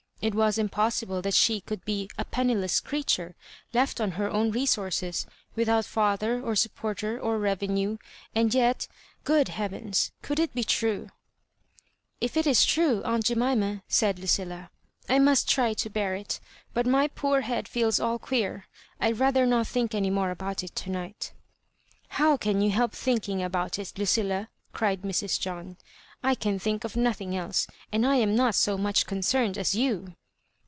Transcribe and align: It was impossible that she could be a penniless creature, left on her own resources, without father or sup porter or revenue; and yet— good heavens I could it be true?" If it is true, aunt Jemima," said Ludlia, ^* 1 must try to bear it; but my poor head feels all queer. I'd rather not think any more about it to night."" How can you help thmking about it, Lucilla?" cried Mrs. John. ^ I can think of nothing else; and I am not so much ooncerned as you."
It 0.23 0.35
was 0.35 0.59
impossible 0.59 1.23
that 1.23 1.33
she 1.33 1.61
could 1.61 1.83
be 1.83 2.07
a 2.15 2.23
penniless 2.23 2.79
creature, 2.79 3.33
left 3.73 3.99
on 3.99 4.11
her 4.11 4.29
own 4.29 4.51
resources, 4.51 5.25
without 5.55 5.83
father 5.83 6.39
or 6.39 6.55
sup 6.55 6.75
porter 6.75 7.19
or 7.19 7.39
revenue; 7.39 7.97
and 8.35 8.53
yet— 8.53 8.87
good 9.23 9.47
heavens 9.47 10.11
I 10.23 10.27
could 10.27 10.39
it 10.39 10.53
be 10.53 10.63
true?" 10.63 11.09
If 12.21 12.37
it 12.37 12.45
is 12.45 12.65
true, 12.65 13.01
aunt 13.03 13.23
Jemima," 13.25 13.81
said 13.87 14.17
Ludlia, 14.19 14.69
^* 15.07 15.09
1 15.09 15.25
must 15.25 15.49
try 15.49 15.73
to 15.73 15.89
bear 15.89 16.13
it; 16.13 16.39
but 16.71 16.85
my 16.85 17.07
poor 17.07 17.41
head 17.41 17.67
feels 17.67 17.99
all 17.99 18.19
queer. 18.19 18.67
I'd 18.99 19.17
rather 19.17 19.47
not 19.47 19.65
think 19.65 19.95
any 19.95 20.11
more 20.11 20.29
about 20.29 20.63
it 20.63 20.75
to 20.75 20.91
night."" 20.91 21.33
How 22.19 22.37
can 22.37 22.61
you 22.61 22.69
help 22.69 22.91
thmking 22.91 23.43
about 23.43 23.79
it, 23.79 23.93
Lucilla?" 23.97 24.49
cried 24.71 25.01
Mrs. 25.01 25.39
John. 25.39 25.65
^ 25.65 25.77
I 26.23 26.35
can 26.35 26.59
think 26.59 26.83
of 26.83 26.95
nothing 26.95 27.35
else; 27.35 27.65
and 27.91 28.05
I 28.05 28.17
am 28.17 28.35
not 28.35 28.53
so 28.53 28.77
much 28.77 29.05
ooncerned 29.07 29.57
as 29.57 29.73
you." 29.73 30.13